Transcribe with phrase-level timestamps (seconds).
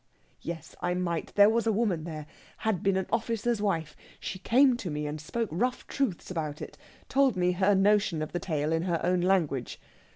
[0.41, 1.31] "Yes, I might.
[1.35, 2.25] There was a woman there
[2.57, 3.95] had been an officer's wife.
[4.19, 6.75] She came to me and spoke rough truths about it
[7.07, 9.79] told me her notion of the tale in her own language.